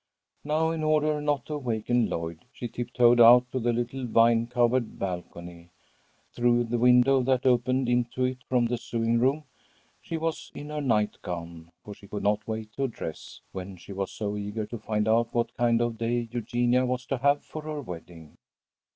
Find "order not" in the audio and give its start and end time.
0.83-1.45